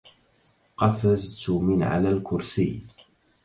[0.77, 2.83] قفزت من على الكرسي.